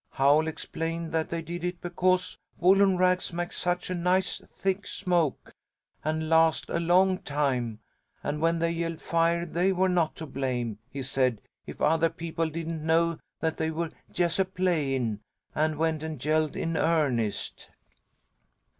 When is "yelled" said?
8.71-8.99, 16.25-16.55